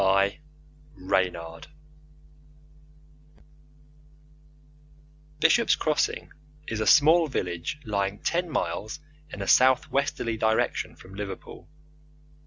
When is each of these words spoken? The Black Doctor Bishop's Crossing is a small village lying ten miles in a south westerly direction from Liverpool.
The 0.03 0.37
Black 0.97 1.31
Doctor 1.31 1.67
Bishop's 5.39 5.75
Crossing 5.75 6.31
is 6.67 6.79
a 6.79 6.87
small 6.87 7.27
village 7.27 7.79
lying 7.85 8.17
ten 8.23 8.49
miles 8.49 8.99
in 9.29 9.43
a 9.43 9.47
south 9.47 9.91
westerly 9.91 10.37
direction 10.37 10.95
from 10.95 11.13
Liverpool. 11.13 11.69